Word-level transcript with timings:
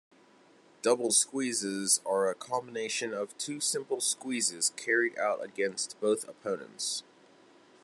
Double 0.81 1.11
squeezes 1.11 2.01
are 2.07 2.27
a 2.27 2.33
combination 2.33 3.13
of 3.13 3.37
two 3.37 3.59
simple 3.59 4.01
squeezes 4.01 4.71
carried 4.75 5.15
out 5.19 5.43
against 5.43 5.95
both 6.01 6.27
opponents. 6.27 7.03